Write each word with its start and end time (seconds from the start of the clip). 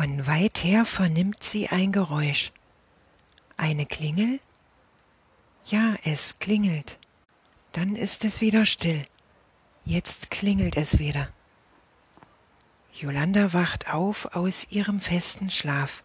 Von 0.00 0.28
weit 0.28 0.62
her 0.62 0.84
vernimmt 0.84 1.42
sie 1.42 1.70
ein 1.70 1.90
Geräusch. 1.90 2.52
Eine 3.56 3.84
Klingel? 3.84 4.38
Ja, 5.66 5.96
es 6.04 6.38
klingelt. 6.38 7.00
Dann 7.72 7.96
ist 7.96 8.24
es 8.24 8.40
wieder 8.40 8.64
still. 8.64 9.08
Jetzt 9.84 10.30
klingelt 10.30 10.76
es 10.76 11.00
wieder. 11.00 11.30
Jolanda 12.94 13.52
wacht 13.52 13.92
auf 13.92 14.36
aus 14.36 14.68
ihrem 14.70 15.00
festen 15.00 15.50
Schlaf. 15.50 16.04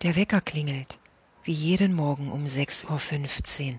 Der 0.00 0.16
Wecker 0.16 0.40
klingelt, 0.40 0.98
wie 1.44 1.52
jeden 1.52 1.92
Morgen 1.92 2.32
um 2.32 2.46
6.15 2.46 3.72
Uhr. 3.74 3.78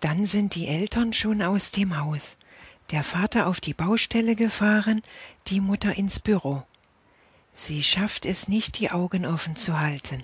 Dann 0.00 0.24
sind 0.24 0.54
die 0.54 0.66
Eltern 0.66 1.12
schon 1.12 1.42
aus 1.42 1.72
dem 1.72 1.98
Haus. 1.98 2.38
Der 2.90 3.04
Vater 3.04 3.48
auf 3.48 3.60
die 3.60 3.74
Baustelle 3.74 4.34
gefahren, 4.34 5.02
die 5.48 5.60
Mutter 5.60 5.94
ins 5.94 6.20
Büro. 6.20 6.64
Sie 7.58 7.82
schafft 7.82 8.24
es 8.24 8.46
nicht, 8.46 8.78
die 8.78 8.92
Augen 8.92 9.26
offen 9.26 9.56
zu 9.56 9.80
halten. 9.80 10.22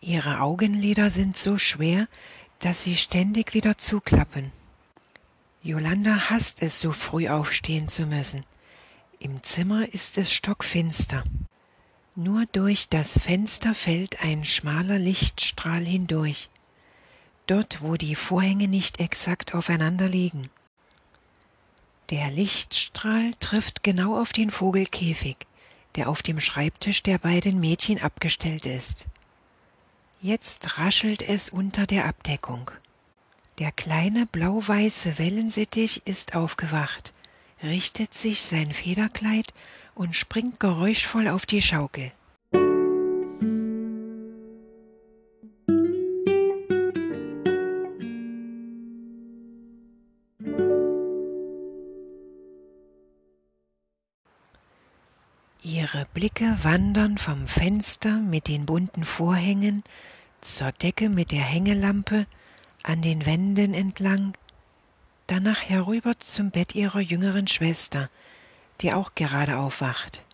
Ihre 0.00 0.40
Augenlider 0.40 1.10
sind 1.10 1.36
so 1.36 1.58
schwer, 1.58 2.06
dass 2.60 2.84
sie 2.84 2.96
ständig 2.96 3.52
wieder 3.52 3.78
zuklappen. 3.78 4.52
Jolanda 5.60 6.30
hasst 6.30 6.62
es, 6.62 6.80
so 6.80 6.92
früh 6.92 7.28
aufstehen 7.28 7.88
zu 7.88 8.06
müssen. 8.06 8.46
Im 9.18 9.42
Zimmer 9.42 9.92
ist 9.92 10.16
es 10.18 10.32
stockfinster. 10.32 11.24
Nur 12.14 12.46
durch 12.52 12.88
das 12.88 13.18
Fenster 13.18 13.74
fällt 13.74 14.22
ein 14.22 14.44
schmaler 14.44 15.00
Lichtstrahl 15.00 15.84
hindurch, 15.84 16.48
dort 17.48 17.82
wo 17.82 17.96
die 17.96 18.14
Vorhänge 18.14 18.68
nicht 18.68 19.00
exakt 19.00 19.52
aufeinander 19.52 20.08
liegen. 20.08 20.48
Der 22.10 22.30
Lichtstrahl 22.30 23.32
trifft 23.40 23.82
genau 23.82 24.18
auf 24.18 24.32
den 24.32 24.52
Vogelkäfig, 24.52 25.47
der 25.98 26.08
auf 26.08 26.22
dem 26.22 26.38
Schreibtisch 26.40 27.02
der 27.02 27.18
beiden 27.18 27.58
Mädchen 27.58 28.00
abgestellt 28.00 28.66
ist. 28.66 29.06
Jetzt 30.20 30.78
raschelt 30.78 31.22
es 31.22 31.48
unter 31.48 31.86
der 31.86 32.04
Abdeckung. 32.04 32.70
Der 33.58 33.72
kleine 33.72 34.26
blau-weiße 34.26 35.18
Wellensittich 35.18 36.02
ist 36.04 36.36
aufgewacht, 36.36 37.12
richtet 37.64 38.14
sich 38.14 38.42
sein 38.42 38.72
Federkleid 38.72 39.52
und 39.96 40.14
springt 40.14 40.60
geräuschvoll 40.60 41.26
auf 41.26 41.46
die 41.46 41.62
Schaukel. 41.62 42.12
Blicke 56.18 56.58
wandern 56.64 57.16
vom 57.16 57.46
Fenster 57.46 58.18
mit 58.18 58.48
den 58.48 58.66
bunten 58.66 59.04
Vorhängen 59.04 59.84
zur 60.40 60.72
Decke 60.72 61.10
mit 61.10 61.30
der 61.30 61.44
Hängelampe 61.44 62.26
an 62.82 63.02
den 63.02 63.24
Wänden 63.24 63.72
entlang, 63.72 64.36
danach 65.28 65.60
herüber 65.62 66.18
zum 66.18 66.50
Bett 66.50 66.74
ihrer 66.74 66.98
jüngeren 66.98 67.46
Schwester, 67.46 68.10
die 68.80 68.92
auch 68.92 69.14
gerade 69.14 69.58
aufwacht. 69.58 70.24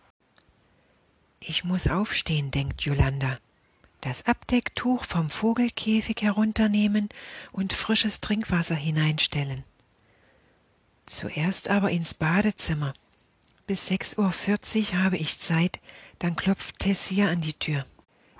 Ich 1.39 1.63
muss 1.63 1.87
aufstehen, 1.87 2.49
denkt 2.49 2.81
Jolanda, 2.81 3.37
das 4.01 4.25
Abdecktuch 4.25 5.03
vom 5.03 5.29
Vogelkäfig 5.29 6.19
herunternehmen 6.23 7.09
und 7.51 7.73
frisches 7.73 8.21
Trinkwasser 8.21 8.73
hineinstellen. 8.73 9.63
Zuerst 11.05 11.69
aber 11.69 11.91
ins 11.91 12.15
Badezimmer 12.15 12.95
bis 13.67 13.89
6.40 13.89 14.93
Uhr 14.93 15.03
habe 15.03 15.17
ich 15.17 15.39
Zeit, 15.39 15.79
dann 16.19 16.35
klopft 16.35 16.79
Tessia 16.79 17.29
an 17.29 17.41
die 17.41 17.53
Tür. 17.53 17.85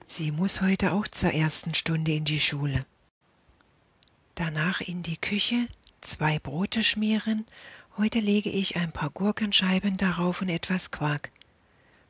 Sie 0.08 0.32
muss 0.32 0.62
heute 0.62 0.92
auch 0.92 1.08
zur 1.08 1.34
ersten 1.34 1.74
Stunde 1.74 2.14
in 2.14 2.26
die 2.26 2.40
Schule. 2.40 2.86
Danach 4.36 4.82
in 4.82 5.02
die 5.02 5.18
Küche, 5.18 5.68
zwei 6.02 6.38
Brote 6.38 6.84
schmieren, 6.84 7.48
heute 7.98 8.20
lege 8.20 8.52
ich 8.52 8.76
ein 8.76 8.92
paar 8.92 9.10
Gurkenscheiben 9.10 9.98
darauf 9.98 10.42
und 10.42 10.50
etwas 10.50 10.92
Quark. 10.92 11.32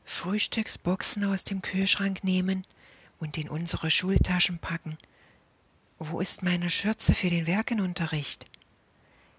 Frühstücksboxen 0.03 1.23
aus 1.23 1.43
dem 1.43 1.61
Kühlschrank 1.61 2.23
nehmen 2.23 2.67
und 3.19 3.37
in 3.37 3.49
unsere 3.49 3.91
Schultaschen 3.91 4.59
packen. 4.59 4.97
Wo 5.99 6.19
ist 6.19 6.43
meine 6.43 6.69
Schürze 6.69 7.13
für 7.13 7.29
den 7.29 7.47
Werkenunterricht? 7.47 8.45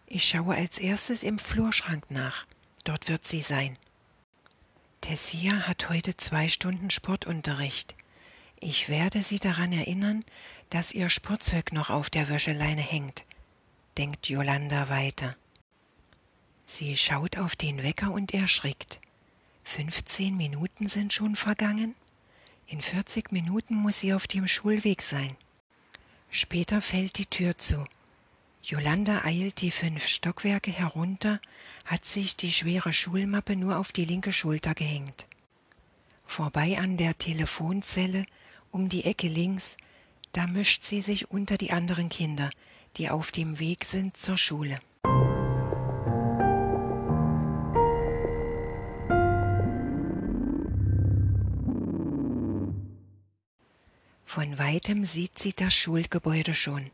Ich 0.07 0.25
schaue 0.25 0.55
als 0.55 0.79
erstes 0.79 1.23
im 1.23 1.39
Flurschrank 1.39 2.11
nach. 2.11 2.47
Dort 2.87 3.09
wird 3.09 3.27
sie 3.27 3.41
sein. 3.41 3.77
Tessia 5.01 5.67
hat 5.67 5.89
heute 5.89 6.17
zwei 6.17 6.49
Stunden 6.49 6.91
Sportunterricht. 6.91 7.97
Ich 8.61 8.89
werde 8.89 9.25
sie 9.25 9.41
daran 9.41 9.73
erinnern, 9.73 10.25
dass 10.71 10.93
ihr 10.93 11.09
Sportzeug 11.09 11.73
noch 11.73 11.91
auf 11.91 12.11
der 12.11 12.29
Wäscheleine 12.29 12.81
hängt, 12.81 13.25
denkt 13.99 14.29
Jolanda 14.29 14.89
weiter. 14.89 15.37
Sie 16.65 16.97
schaut 16.97 17.39
auf 17.39 17.57
den 17.57 17.83
Wecker 17.83 18.13
und 18.13 18.33
erschrickt. 18.33 19.01
Fünfzehn 19.65 20.37
Minuten 20.37 20.89
sind 20.89 21.13
schon 21.13 21.35
vergangen? 21.35 21.97
In 22.69 22.81
vierzig 22.83 23.33
Minuten 23.33 23.75
muss 23.75 23.99
sie 23.99 24.15
auf 24.15 24.29
dem 24.29 24.47
Schulweg 24.47 25.03
sein. 25.03 25.37
Später 26.31 26.81
fällt 26.81 27.19
die 27.19 27.27
Tür 27.27 27.59
zu. 27.59 27.85
Jolanda 28.69 29.23
eilt 29.25 29.61
die 29.61 29.71
fünf 29.71 30.09
Stockwerke 30.09 30.73
herunter, 30.73 31.41
hat 31.85 32.05
sich 32.05 32.35
die 32.35 32.51
schwere 32.51 32.93
Schulmappe 32.93 33.55
nur 33.55 33.79
auf 33.79 33.93
die 33.93 34.05
linke 34.05 34.33
Schulter 34.33 34.75
gehängt. 34.75 35.29
Vorbei 36.25 36.77
an 36.77 36.97
der 36.97 37.17
Telefonzelle, 37.17 38.27
um 38.73 38.89
die 38.89 39.05
Ecke 39.05 39.29
links, 39.29 39.77
da 40.33 40.49
mischt 40.49 40.83
sie 40.83 41.01
sich 41.01 41.31
unter 41.31 41.57
die 41.57 41.71
anderen 41.71 42.09
Kinder, 42.09 42.51
die 42.97 43.09
auf 43.09 43.31
dem 43.31 43.61
Weg 43.61 43.85
sind 43.85 44.17
zur 44.17 44.37
Schule. 44.37 44.81
Von 54.25 54.59
weitem 54.59 55.05
sieht 55.05 55.39
sie 55.39 55.53
das 55.53 55.73
Schulgebäude 55.73 56.53
schon. 56.53 56.91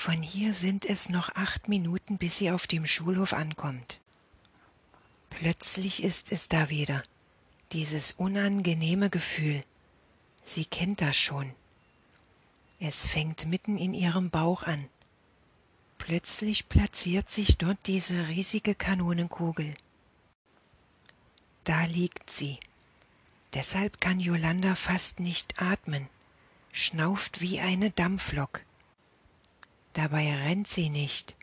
Von 0.00 0.22
hier 0.22 0.54
sind 0.54 0.86
es 0.86 1.10
noch 1.10 1.28
acht 1.34 1.68
Minuten, 1.68 2.16
bis 2.16 2.38
sie 2.38 2.50
auf 2.50 2.66
dem 2.66 2.86
Schulhof 2.86 3.34
ankommt. 3.34 4.00
Plötzlich 5.28 6.02
ist 6.02 6.32
es 6.32 6.48
da 6.48 6.70
wieder, 6.70 7.02
dieses 7.72 8.12
unangenehme 8.12 9.10
Gefühl. 9.10 9.62
Sie 10.42 10.64
kennt 10.64 11.02
das 11.02 11.18
schon. 11.18 11.52
Es 12.78 13.06
fängt 13.06 13.44
mitten 13.44 13.76
in 13.76 13.92
ihrem 13.92 14.30
Bauch 14.30 14.62
an. 14.62 14.88
Plötzlich 15.98 16.70
platziert 16.70 17.28
sich 17.28 17.58
dort 17.58 17.86
diese 17.86 18.28
riesige 18.28 18.74
Kanonenkugel. 18.74 19.74
Da 21.64 21.84
liegt 21.84 22.30
sie. 22.30 22.58
Deshalb 23.52 24.00
kann 24.00 24.18
Jolanda 24.18 24.76
fast 24.76 25.20
nicht 25.20 25.60
atmen, 25.60 26.08
schnauft 26.72 27.42
wie 27.42 27.60
eine 27.60 27.90
Dampflok. 27.90 28.62
Dabei 29.92 30.32
rennt 30.34 30.68
sie 30.68 30.88
nicht, 30.88 31.34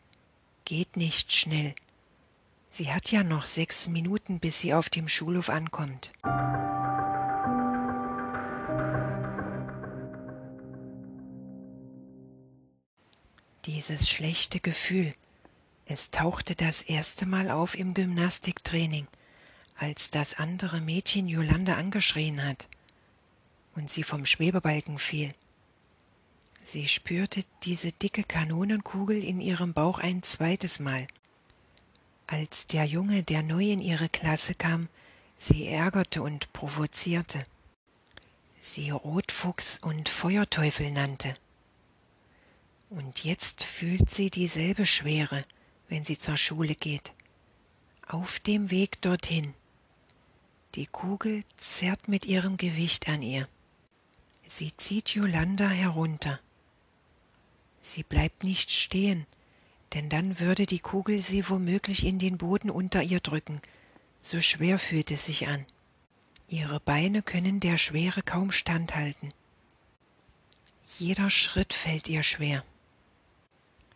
geht 0.64 0.96
nicht 0.96 1.32
schnell. 1.32 1.74
Sie 2.70 2.92
hat 2.92 3.10
ja 3.10 3.22
noch 3.22 3.46
sechs 3.46 3.88
Minuten, 3.88 4.40
bis 4.40 4.60
sie 4.60 4.72
auf 4.72 4.88
dem 4.88 5.08
Schulhof 5.08 5.50
ankommt. 5.50 6.12
Dieses 13.66 14.08
schlechte 14.08 14.60
Gefühl, 14.60 15.14
es 15.84 16.10
tauchte 16.10 16.54
das 16.54 16.82
erste 16.82 17.26
Mal 17.26 17.50
auf 17.50 17.76
im 17.76 17.92
Gymnastiktraining, 17.92 19.06
als 19.76 20.10
das 20.10 20.34
andere 20.34 20.80
Mädchen 20.80 21.28
Jolande 21.28 21.74
angeschrien 21.74 22.42
hat 22.42 22.68
und 23.74 23.90
sie 23.90 24.02
vom 24.02 24.24
Schwebebalken 24.24 24.98
fiel. 24.98 25.34
Sie 26.70 26.86
spürte 26.86 27.42
diese 27.62 27.92
dicke 27.92 28.24
Kanonenkugel 28.24 29.24
in 29.24 29.40
ihrem 29.40 29.72
Bauch 29.72 30.00
ein 30.00 30.22
zweites 30.22 30.80
Mal. 30.80 31.06
Als 32.26 32.66
der 32.66 32.84
Junge, 32.84 33.22
der 33.22 33.42
neu 33.42 33.70
in 33.70 33.80
ihre 33.80 34.10
Klasse 34.10 34.54
kam, 34.54 34.90
sie 35.38 35.66
ärgerte 35.66 36.20
und 36.20 36.52
provozierte, 36.52 37.42
sie 38.60 38.90
Rotfuchs 38.90 39.78
und 39.78 40.10
Feuerteufel 40.10 40.90
nannte. 40.90 41.34
Und 42.90 43.24
jetzt 43.24 43.64
fühlt 43.64 44.10
sie 44.10 44.28
dieselbe 44.28 44.84
Schwere, 44.84 45.46
wenn 45.88 46.04
sie 46.04 46.18
zur 46.18 46.36
Schule 46.36 46.74
geht. 46.74 47.14
Auf 48.06 48.40
dem 48.40 48.70
Weg 48.70 49.00
dorthin. 49.00 49.54
Die 50.74 50.86
Kugel 50.86 51.44
zerrt 51.56 52.08
mit 52.08 52.26
ihrem 52.26 52.58
Gewicht 52.58 53.08
an 53.08 53.22
ihr. 53.22 53.48
Sie 54.46 54.76
zieht 54.76 55.08
Jolanda 55.08 55.70
herunter. 55.70 56.40
Sie 57.88 58.02
bleibt 58.02 58.44
nicht 58.44 58.70
stehen, 58.70 59.26
denn 59.94 60.10
dann 60.10 60.40
würde 60.40 60.66
die 60.66 60.78
Kugel 60.78 61.20
sie 61.20 61.48
womöglich 61.48 62.04
in 62.04 62.18
den 62.18 62.36
Boden 62.36 62.68
unter 62.68 63.02
ihr 63.02 63.20
drücken, 63.20 63.62
so 64.20 64.42
schwer 64.42 64.78
fühlt 64.78 65.10
es 65.10 65.24
sich 65.24 65.48
an. 65.48 65.64
Ihre 66.48 66.80
Beine 66.80 67.22
können 67.22 67.60
der 67.60 67.78
Schwere 67.78 68.22
kaum 68.22 68.52
standhalten. 68.52 69.32
Jeder 70.98 71.30
Schritt 71.30 71.72
fällt 71.72 72.10
ihr 72.10 72.22
schwer. 72.22 72.62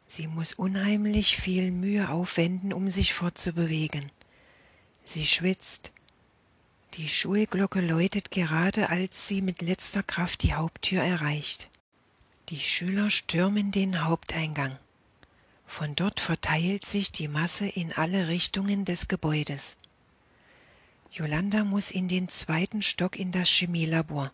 Sie 0.07 0.27
muss 0.27 0.55
unheimlich 0.55 1.37
viel 1.37 1.71
Mühe 1.71 2.09
aufwenden, 2.09 2.73
um 2.73 2.89
sich 2.89 3.13
fortzubewegen. 3.13 4.11
Sie 5.05 5.27
schwitzt. 5.27 5.93
Die 6.95 7.11
Schulglocke 7.11 7.83
läutet 7.83 8.31
gerade, 8.31 8.89
als 8.89 9.29
sie 9.29 9.43
mit 9.43 9.61
letzter 9.61 10.03
Kraft 10.03 10.45
die 10.45 10.55
Haupttür 10.55 11.03
erreicht. 11.03 11.69
Die 12.49 12.59
Schüler 12.59 13.11
stürmen 13.11 13.71
den 13.71 14.05
Haupteingang. 14.05 14.77
Von 15.67 15.95
dort 15.95 16.21
verteilt 16.21 16.85
sich 16.85 17.13
die 17.13 17.29
Masse 17.29 17.67
in 17.67 17.93
alle 17.93 18.29
Richtungen 18.29 18.85
des 18.85 19.09
Gebäudes. 19.09 19.77
Jolanda 21.11 21.65
muss 21.65 21.91
in 21.91 22.09
den 22.09 22.29
zweiten 22.29 22.83
Stock 22.83 23.17
in 23.17 23.33
das 23.33 23.49
Chemielabor. 23.49 24.33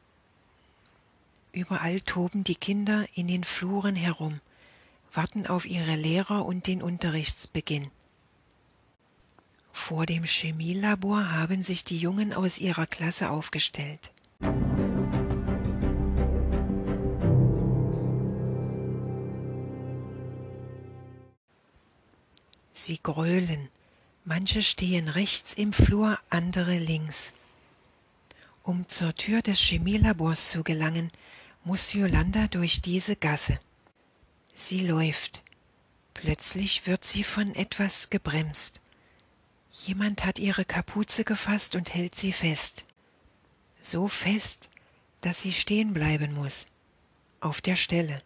Überall 1.52 2.00
toben 2.00 2.44
die 2.44 2.55
Kinder 2.55 3.06
in 3.14 3.28
den 3.28 3.44
Fluren 3.44 3.94
herum, 3.94 4.40
warten 5.12 5.46
auf 5.46 5.66
ihre 5.66 5.96
Lehrer 5.96 6.44
und 6.44 6.66
den 6.66 6.82
Unterrichtsbeginn. 6.82 7.90
Vor 9.72 10.06
dem 10.06 10.25
Chemielabor 10.25 11.31
haben 11.31 11.62
sich 11.62 11.84
die 11.84 11.99
Jungen 11.99 12.32
aus 12.32 12.58
ihrer 12.58 12.87
Klasse 12.87 13.31
aufgestellt. 13.31 14.12
Sie 22.84 22.98
grölen. 23.02 23.69
Manche 24.25 24.62
stehen 24.62 25.08
rechts 25.08 25.54
im 25.54 25.72
Flur, 25.72 26.19
andere 26.30 26.78
links. 26.78 27.32
Um 28.62 28.86
zur 28.88 29.14
Tür 29.14 29.40
des 29.40 29.58
Chemielabors 29.60 30.50
zu 30.50 30.62
gelangen, 30.62 31.10
muss 31.64 31.92
Yolanda 31.92 32.48
durch 32.48 32.82
diese 32.82 33.16
Gasse. 33.16 33.58
Sie 34.54 34.80
läuft. 34.80 35.42
Plötzlich 36.14 36.86
wird 36.86 37.04
sie 37.04 37.25
von 37.25 37.54
etwas 37.54 38.10
gebremst. 38.10 38.80
Jemand 39.86 40.25
hat 40.25 40.38
ihre 40.38 40.64
Kapuze 40.64 41.25
gefasst 41.25 41.76
und 41.76 41.94
hält 41.94 42.14
sie 42.14 42.32
fest. 42.32 42.84
So 43.80 44.08
fest, 44.08 44.69
dass 45.20 45.42
sie 45.42 45.52
stehen 45.52 45.94
bleiben 45.94 46.34
muss. 46.34 46.66
Auf 47.40 47.60
der 47.60 47.76
Stelle. 47.76 48.22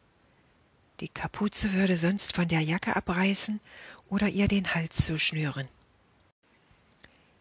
Die 1.02 1.08
Kapuze 1.08 1.72
würde 1.72 1.96
sonst 1.96 2.32
von 2.32 2.46
der 2.46 2.60
Jacke 2.60 2.94
abreißen 2.94 3.58
oder 4.08 4.28
ihr 4.28 4.46
den 4.46 4.72
Hals 4.72 5.04
zuschnüren. 5.04 5.66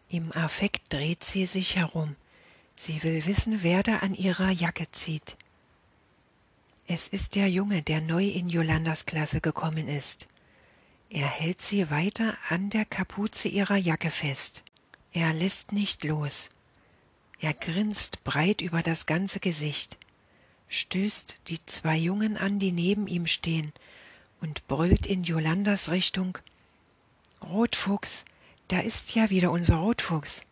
Im 0.08 0.32
Affekt 0.32 0.92
dreht 0.92 1.22
sie 1.22 1.46
sich 1.46 1.76
herum. 1.76 2.16
Sie 2.74 3.04
will 3.04 3.24
wissen, 3.24 3.62
wer 3.62 3.84
da 3.84 3.98
an 3.98 4.14
ihrer 4.14 4.50
Jacke 4.50 4.90
zieht. 4.90 5.36
Es 6.88 7.06
ist 7.06 7.36
der 7.36 7.48
Junge, 7.48 7.82
der 7.82 8.00
neu 8.00 8.26
in 8.26 8.48
Jolandas 8.48 9.06
Klasse 9.06 9.40
gekommen 9.40 9.86
ist. 9.86 10.26
Er 11.08 11.28
hält 11.28 11.62
sie 11.62 11.88
weiter 11.88 12.36
an 12.48 12.68
der 12.68 12.84
Kapuze 12.84 13.46
ihrer 13.46 13.76
Jacke 13.76 14.10
fest. 14.10 14.64
Er 15.12 15.32
lässt 15.32 15.70
nicht 15.70 16.02
los. 16.02 16.50
Er 17.38 17.54
grinst 17.54 18.24
breit 18.24 18.60
über 18.60 18.82
das 18.82 19.06
ganze 19.06 19.38
Gesicht, 19.38 19.98
stößt 20.72 21.38
die 21.48 21.64
zwei 21.66 21.98
Jungen 21.98 22.38
an, 22.38 22.58
die 22.58 22.72
neben 22.72 23.06
ihm 23.06 23.26
stehen, 23.26 23.72
und 24.40 24.66
brüllt 24.68 25.06
in 25.06 25.22
Jolandas 25.22 25.90
Richtung 25.90 26.38
Rotfuchs, 27.42 28.24
da 28.68 28.80
ist 28.80 29.14
ja 29.14 29.28
wieder 29.28 29.50
unser 29.50 29.76
Rotfuchs. 29.76 30.44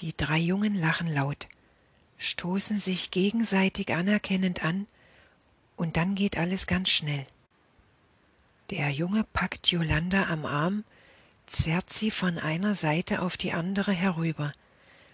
Die 0.00 0.16
drei 0.16 0.38
Jungen 0.38 0.78
lachen 0.78 1.12
laut, 1.12 1.48
stoßen 2.18 2.78
sich 2.78 3.10
gegenseitig 3.10 3.94
anerkennend 3.94 4.62
an, 4.62 4.86
und 5.76 5.96
dann 5.96 6.14
geht 6.14 6.36
alles 6.36 6.66
ganz 6.66 6.90
schnell. 6.90 7.26
Der 8.68 8.90
Junge 8.90 9.24
packt 9.32 9.68
Jolanda 9.68 10.26
am 10.26 10.44
Arm, 10.44 10.84
zerrt 11.50 11.92
sie 11.92 12.10
von 12.10 12.38
einer 12.38 12.74
Seite 12.74 13.22
auf 13.22 13.36
die 13.36 13.52
andere 13.52 13.92
herüber 13.92 14.52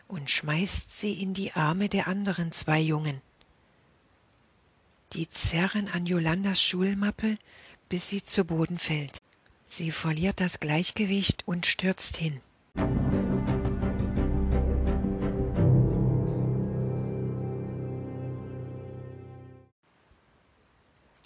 und 0.06 0.31
schmeißt 0.31 0.99
sie 0.99 1.15
in 1.15 1.35
die 1.35 1.53
Arme 1.53 1.88
der 1.88 2.06
anderen 2.09 2.53
zwei 2.53 2.79
Jungen. 2.79 3.21
Die 5.15 5.31
zerren 5.31 5.88
an 5.88 6.05
Jolandas 6.05 6.61
Schulmappe, 6.61 7.38
bis 7.88 8.11
sie 8.11 8.23
zu 8.23 8.44
Boden 8.44 8.79
fällt. 8.79 9.23
Sie 9.69 9.91
verliert 9.91 10.41
das 10.41 10.61
Gleichgewicht 10.61 11.43
und 11.47 11.65
stürzt 11.65 12.17
hin. 12.17 12.41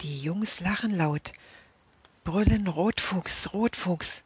Die 0.01 0.21
Jungs 0.21 0.61
lachen 0.61 0.95
laut, 0.95 1.33
brüllen 2.23 2.67
Rotfuchs, 2.67 3.53
Rotfuchs. 3.53 4.23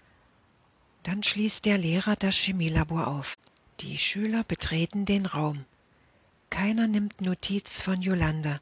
Dann 1.06 1.24
schließt 1.24 1.63
der 1.63 1.78
Lehrer 1.78 2.18
das 2.18 2.36
Chemielabor 2.36 3.07
auf. 3.07 3.38
Die 3.80 3.98
Schüler 3.98 4.44
betreten 4.44 5.06
den 5.06 5.25
Raum. 5.25 5.63
Keiner 6.50 6.88
nimmt 6.88 7.22
Notiz 7.22 7.81
von 7.81 8.02
Jolanda 8.02 8.60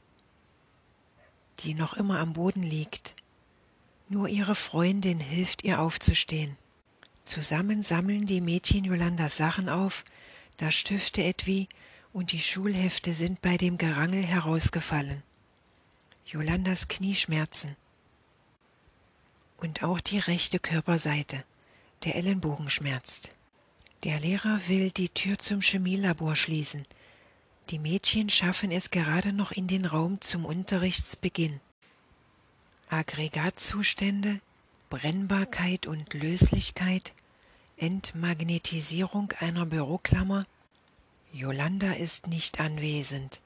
die 1.60 1.74
noch 1.74 1.94
immer 1.94 2.20
am 2.20 2.34
Boden 2.34 2.64
liegt. 2.64 3.16
Nur 4.10 4.28
ihre 4.28 4.56
Freundin 4.56 5.20
hilft 5.20 5.64
ihr 5.64 5.80
aufzustehen. 5.80 6.58
Zusammen 7.24 7.84
sammeln 7.84 8.26
die 8.26 8.42
Mädchen 8.42 8.84
Jolandas 8.84 9.38
Sachen 9.38 9.70
auf, 9.70 10.04
das 10.58 10.76
Stifte 10.76 11.24
etwie 11.24 11.70
und 12.12 12.32
die 12.32 12.42
Schulhefte 12.42 13.14
sind 13.14 13.42
bei 13.42 13.58
dem 13.58 13.78
Gerangel 13.78 14.24
herausgefallen. 14.24 15.24
Jolandas 16.26 16.88
Knie 16.88 17.16
schmerzen. 17.16 17.76
Und 19.58 19.84
auch 19.84 20.02
die 20.02 20.20
rechte 20.20 20.60
Körperseite. 20.60 21.44
Der 22.04 22.16
Ellenbogen 22.16 22.70
schmerzt. 22.70 23.30
Der 24.04 24.20
Lehrer 24.20 24.60
will 24.68 24.92
die 24.92 25.08
Tür 25.08 25.40
zum 25.40 25.62
Chemielabor 25.62 26.36
schließen. 26.36 26.86
Die 27.70 27.80
Mädchen 27.80 28.30
schaffen 28.30 28.72
es 28.72 28.92
gerade 28.92 29.32
noch 29.32 29.54
in 29.54 29.68
den 29.68 29.86
Raum 29.86 30.20
zum 30.20 30.44
Unterrichtsbeginn. 30.44 31.62
Aggregatzustände, 32.90 34.42
Brennbarkeit 34.90 35.88
und 35.88 36.14
Löslichkeit, 36.14 37.14
Entmagnetisierung 37.78 39.32
einer 39.40 39.66
Büroklammer. 39.66 40.46
Jolanda 41.32 41.94
ist 41.94 42.28
nicht 42.28 42.60
anwesend, 42.60 43.40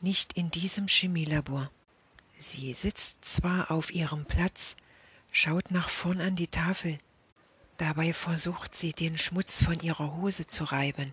nicht 0.00 0.32
in 0.32 0.50
diesem 0.50 0.88
Chemielabor. 0.88 1.70
Sie 2.38 2.74
sitzt 2.74 3.24
zwar 3.24 3.70
auf 3.70 3.94
ihrem 3.94 4.24
Platz, 4.24 4.76
schaut 5.30 5.70
nach 5.70 5.88
vorn 5.88 6.20
an 6.20 6.34
die 6.34 6.48
Tafel, 6.48 6.98
dabei 7.82 8.12
versucht 8.12 8.76
sie 8.76 8.92
den 8.92 9.18
Schmutz 9.18 9.64
von 9.64 9.80
ihrer 9.80 10.14
Hose 10.14 10.46
zu 10.46 10.62
reiben 10.62 11.12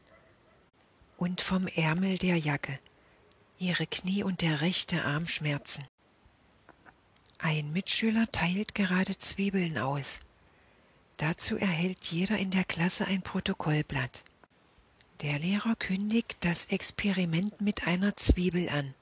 und 1.17 1.41
vom 1.41 1.65
Ärmel 1.67 2.19
der 2.19 2.37
Jacke. 2.37 2.79
Ihre 3.57 3.87
Knie 3.87 4.23
und 4.23 4.43
der 4.43 4.61
rechte 4.61 5.03
Arm 5.03 5.27
schmerzen. 5.27 5.83
Ein 7.39 7.73
Mitschüler 7.73 8.31
teilt 8.31 8.75
gerade 8.75 9.17
Zwiebeln 9.17 9.79
aus. 9.79 10.19
Dazu 11.17 11.57
erhält 11.57 12.05
jeder 12.05 12.37
in 12.37 12.51
der 12.51 12.65
Klasse 12.65 13.05
ein 13.05 13.23
Protokollblatt. 13.23 14.23
Der 15.21 15.39
Lehrer 15.39 15.75
kündigt 15.75 16.37
das 16.41 16.65
Experiment 16.65 17.59
mit 17.61 17.87
einer 17.87 18.15
Zwiebel 18.15 18.69
an. 18.69 18.93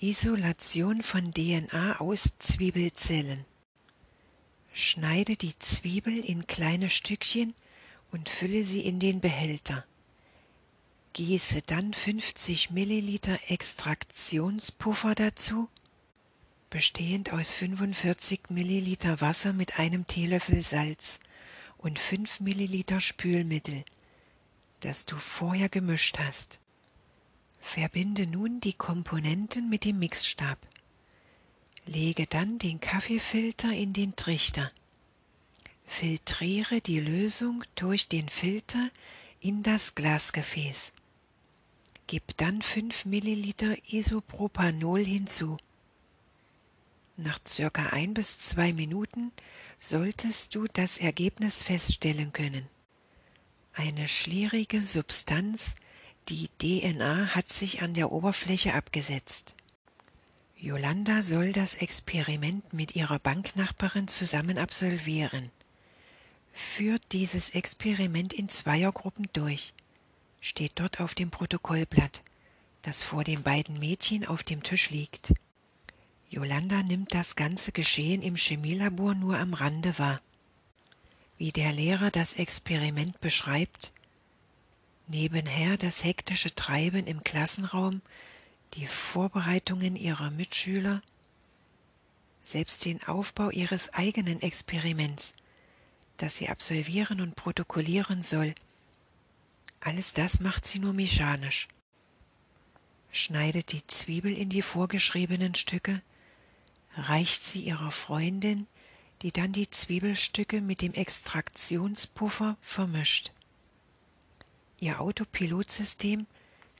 Isolation 0.00 1.02
von 1.02 1.34
DNA 1.34 2.00
aus 2.00 2.30
Zwiebelzellen. 2.38 3.44
Schneide 4.72 5.36
die 5.36 5.58
Zwiebel 5.58 6.24
in 6.24 6.46
kleine 6.46 6.90
Stückchen 6.90 7.54
und 8.12 8.28
fülle 8.28 8.64
sie 8.64 8.80
in 8.80 9.00
den 9.00 9.20
Behälter. 9.20 9.84
Gieße 11.12 11.62
dann 11.66 11.92
50 11.92 12.70
Milliliter 12.70 13.38
Extraktionspuffer 13.48 15.14
dazu, 15.14 15.68
bestehend 16.70 17.32
aus 17.32 17.52
45 17.52 18.50
Milliliter 18.50 19.20
Wasser 19.20 19.52
mit 19.52 19.78
einem 19.78 20.06
Teelöffel 20.06 20.62
Salz 20.62 21.18
und 21.78 21.98
5 21.98 22.40
Milliliter 22.40 23.00
Spülmittel, 23.00 23.84
das 24.80 25.04
du 25.04 25.16
vorher 25.16 25.68
gemischt 25.68 26.18
hast. 26.20 26.60
Verbinde 27.60 28.26
nun 28.26 28.60
die 28.60 28.72
Komponenten 28.72 29.68
mit 29.68 29.84
dem 29.84 29.98
Mixstab. 29.98 30.58
Lege 31.90 32.28
dann 32.28 32.60
den 32.60 32.80
Kaffeefilter 32.80 33.72
in 33.72 33.92
den 33.92 34.14
Trichter. 34.14 34.70
Filtriere 35.86 36.80
die 36.80 37.00
Lösung 37.00 37.64
durch 37.74 38.06
den 38.06 38.28
Filter 38.28 38.90
in 39.40 39.64
das 39.64 39.96
Glasgefäß. 39.96 40.92
Gib 42.06 42.36
dann 42.36 42.62
5 42.62 43.06
Milliliter 43.06 43.74
Isopropanol 43.88 45.04
hinzu. 45.04 45.56
Nach 47.16 47.40
circa 47.44 47.88
ein 47.88 48.14
bis 48.14 48.38
zwei 48.38 48.72
Minuten 48.72 49.32
solltest 49.80 50.54
du 50.54 50.66
das 50.72 50.98
Ergebnis 50.98 51.64
feststellen 51.64 52.32
können. 52.32 52.68
Eine 53.72 54.06
schlierige 54.06 54.80
Substanz, 54.80 55.74
die 56.28 56.50
DNA, 56.60 57.34
hat 57.34 57.52
sich 57.52 57.82
an 57.82 57.94
der 57.94 58.12
Oberfläche 58.12 58.74
abgesetzt. 58.74 59.56
Yolanda 60.62 61.22
soll 61.22 61.52
das 61.52 61.76
Experiment 61.76 62.74
mit 62.74 62.94
ihrer 62.94 63.18
Banknachbarin 63.18 64.08
zusammen 64.08 64.58
absolvieren. 64.58 65.50
Führt 66.52 67.00
dieses 67.12 67.48
Experiment 67.50 68.34
in 68.34 68.50
Zweiergruppen 68.50 69.26
durch, 69.32 69.72
steht 70.42 70.72
dort 70.74 71.00
auf 71.00 71.14
dem 71.14 71.30
Protokollblatt, 71.30 72.22
das 72.82 73.02
vor 73.02 73.24
den 73.24 73.42
beiden 73.42 73.78
Mädchen 73.78 74.26
auf 74.26 74.42
dem 74.42 74.62
Tisch 74.62 74.90
liegt. 74.90 75.32
Yolanda 76.28 76.82
nimmt 76.82 77.14
das 77.14 77.36
ganze 77.36 77.72
Geschehen 77.72 78.20
im 78.20 78.36
Chemielabor 78.36 79.14
nur 79.14 79.38
am 79.38 79.54
Rande 79.54 79.98
wahr. 79.98 80.20
Wie 81.38 81.52
der 81.52 81.72
Lehrer 81.72 82.10
das 82.10 82.34
Experiment 82.34 83.18
beschreibt, 83.22 83.92
nebenher 85.06 85.78
das 85.78 86.04
hektische 86.04 86.54
Treiben 86.54 87.06
im 87.06 87.24
Klassenraum 87.24 88.02
die 88.74 88.86
Vorbereitungen 88.86 89.96
ihrer 89.96 90.30
Mitschüler, 90.30 91.02
selbst 92.44 92.84
den 92.84 93.02
Aufbau 93.04 93.50
ihres 93.50 93.92
eigenen 93.94 94.42
Experiments, 94.42 95.34
das 96.16 96.36
sie 96.36 96.48
absolvieren 96.48 97.20
und 97.20 97.36
protokollieren 97.36 98.22
soll, 98.22 98.54
alles 99.80 100.12
das 100.12 100.40
macht 100.40 100.66
sie 100.66 100.78
nur 100.78 100.92
mechanisch. 100.92 101.68
Schneidet 103.12 103.72
die 103.72 103.86
Zwiebel 103.86 104.36
in 104.36 104.50
die 104.50 104.62
vorgeschriebenen 104.62 105.54
Stücke, 105.54 106.02
reicht 106.96 107.44
sie 107.44 107.62
ihrer 107.62 107.90
Freundin, 107.90 108.66
die 109.22 109.32
dann 109.32 109.52
die 109.52 109.70
Zwiebelstücke 109.70 110.60
mit 110.60 110.82
dem 110.82 110.92
Extraktionspuffer 110.92 112.56
vermischt. 112.60 113.32
Ihr 114.78 115.00
Autopilotsystem 115.00 116.26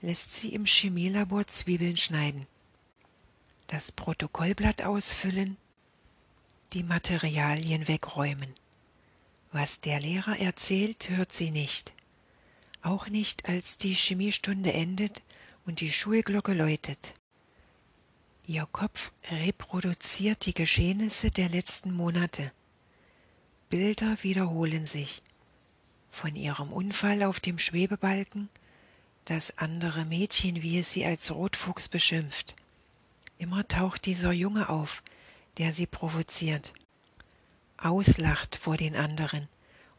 lässt 0.02 0.34
sie 0.34 0.54
im 0.54 0.64
Chemielabor 0.66 1.46
Zwiebeln 1.46 1.96
schneiden, 1.96 2.46
das 3.66 3.92
Protokollblatt 3.92 4.82
ausfüllen, 4.82 5.56
die 6.72 6.82
Materialien 6.82 7.88
wegräumen. 7.88 8.52
Was 9.52 9.80
der 9.80 10.00
Lehrer 10.00 10.38
erzählt, 10.38 11.08
hört 11.10 11.32
sie 11.32 11.50
nicht. 11.50 11.92
Auch 12.82 13.08
nicht, 13.08 13.48
als 13.48 13.76
die 13.76 13.94
Chemiestunde 13.94 14.72
endet 14.72 15.22
und 15.66 15.80
die 15.80 15.92
Schulglocke 15.92 16.54
läutet. 16.54 17.14
Ihr 18.46 18.66
Kopf 18.70 19.12
reproduziert 19.30 20.46
die 20.46 20.54
Geschehnisse 20.54 21.30
der 21.30 21.48
letzten 21.48 21.92
Monate. 21.92 22.52
Bilder 23.68 24.16
wiederholen 24.22 24.86
sich. 24.86 25.22
Von 26.10 26.34
ihrem 26.34 26.72
Unfall 26.72 27.22
auf 27.22 27.38
dem 27.38 27.58
Schwebebalken 27.58 28.48
das 29.30 29.56
andere 29.58 30.04
Mädchen, 30.04 30.60
wie 30.60 30.80
es 30.80 30.90
sie 30.92 31.06
als 31.06 31.30
Rotfuchs 31.30 31.88
beschimpft. 31.88 32.56
Immer 33.38 33.66
taucht 33.68 34.06
dieser 34.06 34.32
Junge 34.32 34.68
auf, 34.68 35.04
der 35.56 35.72
sie 35.72 35.86
provoziert, 35.86 36.72
auslacht 37.76 38.56
vor 38.56 38.76
den 38.76 38.96
anderen, 38.96 39.48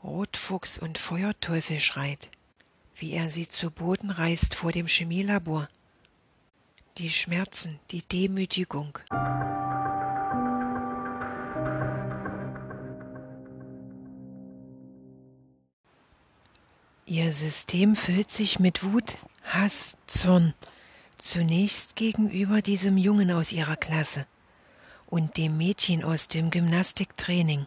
Rotfuchs 0.04 0.78
und 0.78 0.98
Feuerteufel 0.98 1.80
schreit, 1.80 2.30
wie 2.96 3.14
er 3.14 3.30
sie 3.30 3.48
zu 3.48 3.72
Boden 3.72 4.12
reißt 4.12 4.54
vor 4.54 4.74
dem 4.74 4.88
Chemielabor. 4.88 5.70
Die 6.98 7.10
Schmerzen, 7.10 7.80
die 7.92 8.02
Demütigung. 8.02 9.00
Ihr 17.12 17.34
System 17.34 17.98
füllt 17.98 18.32
sich 18.32 18.58
mit 18.60 18.86
Wut, 18.86 19.18
Hass, 19.44 19.98
Zorn, 20.08 20.54
zunächst 21.18 21.98
gegenüber 21.98 22.62
diesem 22.62 22.98
Jungen 22.98 23.32
aus 23.32 23.52
ihrer 23.52 23.76
Klasse 23.76 24.26
und 25.08 25.36
dem 25.36 25.58
Mädchen 25.58 26.06
aus 26.06 26.30
dem 26.30 26.52
Gymnastiktraining. 26.52 27.66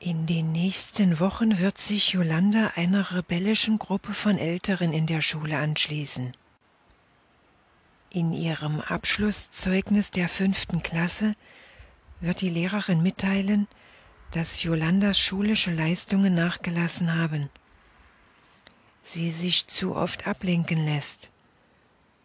In 0.00 0.26
den 0.26 0.50
nächsten 0.50 1.20
Wochen 1.20 1.60
wird 1.60 1.78
sich 1.78 2.12
Yolanda 2.14 2.72
einer 2.74 3.12
rebellischen 3.12 3.78
Gruppe 3.78 4.12
von 4.12 4.36
Älteren 4.36 4.92
in 4.92 5.06
der 5.06 5.20
Schule 5.20 5.58
anschließen. 5.58 6.32
In 8.10 8.32
ihrem 8.32 8.80
Abschlusszeugnis 8.80 10.10
der 10.10 10.28
fünften 10.28 10.82
Klasse 10.82 11.36
wird 12.18 12.40
die 12.40 12.50
Lehrerin 12.50 13.00
mitteilen, 13.00 13.68
dass 14.32 14.62
Jolandas 14.62 15.18
schulische 15.18 15.70
Leistungen 15.70 16.34
nachgelassen 16.34 17.14
haben, 17.14 17.50
sie 19.02 19.30
sich 19.30 19.66
zu 19.66 19.94
oft 19.94 20.26
ablenken 20.26 20.84
lässt 20.86 21.30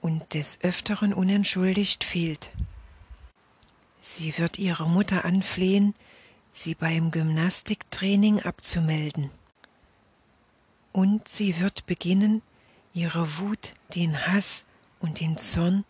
und 0.02 0.34
des 0.34 0.60
Öfteren 0.62 1.14
unentschuldigt 1.14 2.06
fehlt. 2.06 2.50
Sie 4.02 4.38
wird 4.38 4.58
ihre 4.58 4.88
Mutter 4.88 5.26
anflehen, 5.26 5.96
sie 6.52 6.76
beim 6.76 7.12
Gymnastiktraining 7.12 8.42
abzumelden. 8.42 9.30
Und 10.94 11.28
sie 11.28 11.60
wird 11.60 11.86
beginnen, 11.88 12.42
ihre 12.94 13.38
Wut, 13.38 13.74
den 13.96 14.28
Hass 14.28 14.64
und 15.02 15.20
den 15.20 15.38
Zorn 15.38 15.84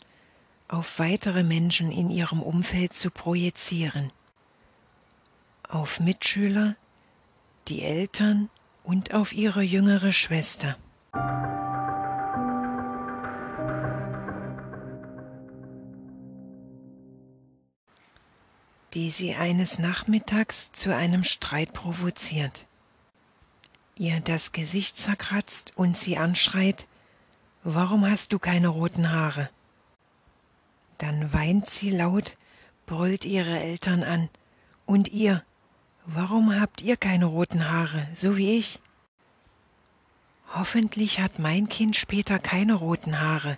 auf 0.67 0.97
weitere 0.97 1.43
Menschen 1.43 1.91
in 1.91 2.09
ihrem 2.09 2.41
Umfeld 2.41 2.93
zu 2.93 3.12
projizieren 3.12 4.12
auf 5.69 6.00
Mitschüler, 6.00 6.75
die 7.67 7.83
Eltern 7.83 8.50
und 8.83 9.13
auf 9.13 9.33
ihre 9.33 9.62
jüngere 9.62 10.12
Schwester. 10.12 10.77
die 18.93 19.12
sie 19.12 19.36
eines 19.36 19.77
Nachmittags 19.77 20.71
zu 20.71 20.95
einem 20.95 21.24
Streit 21.24 21.71
provoziert, 21.71 22.65
ihr 23.95 24.21
das 24.21 24.53
Gesicht 24.53 24.97
zerkratzt 24.97 25.74
und 25.75 25.95
sie 25.95 26.17
anschreit, 26.17 26.88
Warum 27.69 28.09
hast 28.09 28.31
du 28.31 28.39
keine 28.39 28.69
roten 28.69 29.12
Haare? 29.12 29.50
Dann 31.00 31.33
weint 31.33 31.69
sie 31.69 31.89
laut, 31.89 32.38
brüllt 32.86 33.25
ihre 33.25 33.59
Eltern 33.59 34.03
an, 34.03 34.29
und 34.86 35.09
ihr, 35.09 35.43
Warum 36.10 36.58
habt 36.58 36.82
ihr 36.82 36.96
keine 36.96 37.26
roten 37.26 37.70
Haare, 37.70 38.08
so 38.14 38.38
wie 38.38 38.58
ich? 38.58 38.80
Hoffentlich 40.56 41.20
hat 41.20 41.38
mein 41.38 41.68
Kind 41.68 41.98
später 41.98 42.40
keine 42.40 42.76
roten 42.76 43.20
Haare, 43.20 43.58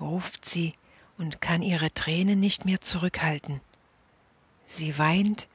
ruft 0.00 0.46
sie 0.46 0.72
und 1.18 1.42
kann 1.42 1.62
ihre 1.62 1.92
Tränen 1.92 2.40
nicht 2.40 2.64
mehr 2.64 2.80
zurückhalten. 2.80 3.60
Sie 4.66 4.96
weint 4.96 5.46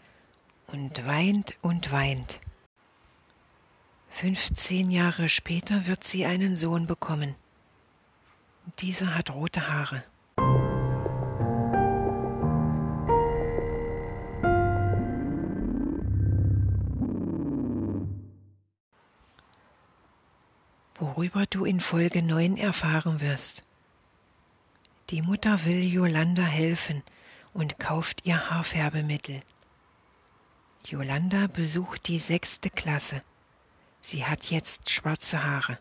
und 0.68 1.04
weint 1.08 1.56
und 1.64 1.92
weint. 1.92 2.40
Fünfzehn 4.12 4.92
Jahre 4.92 5.30
später 5.30 5.88
wird 5.88 6.04
sie 6.04 6.26
einen 6.26 6.56
Sohn 6.56 6.86
bekommen. 6.86 7.34
Dieser 8.80 9.16
hat 9.16 9.32
rote 9.32 9.68
Haare. 9.68 10.04
Worüber 21.16 21.46
du 21.48 21.64
in 21.64 21.80
Folge 21.80 22.24
9 22.24 22.58
erfahren 22.58 23.22
wirst. 23.22 23.64
Die 25.12 25.22
Mutter 25.22 25.64
will 25.66 25.84
Yolanda 25.84 26.42
helfen 26.42 27.04
und 27.54 27.78
kauft 27.78 28.26
ihr 28.26 28.50
Haarfärbemittel. 28.50 29.42
Yolanda 30.88 31.46
besucht 31.48 32.08
die 32.08 32.18
sechste 32.18 32.72
Klasse. 32.72 33.22
Sie 34.02 34.26
hat 34.26 34.50
jetzt 34.50 34.90
schwarze 34.90 35.44
Haare. 35.44 35.78